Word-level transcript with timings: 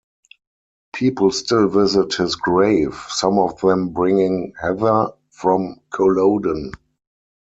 People 0.95 1.29
still 1.29 1.67
visit 1.67 2.15
his 2.15 2.33
grave, 2.33 2.95
some 3.09 3.37
of 3.37 3.59
them 3.61 3.89
bringing 3.89 4.51
heather 4.59 5.09
from 5.29 5.79
Culloden. 5.91 6.71